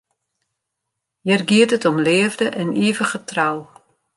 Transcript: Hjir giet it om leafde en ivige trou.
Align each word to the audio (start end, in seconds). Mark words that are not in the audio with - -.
Hjir 1.25 1.41
giet 1.49 1.75
it 1.77 1.87
om 1.91 1.97
leafde 2.07 2.47
en 2.61 2.69
ivige 2.87 3.19
trou. 3.29 3.57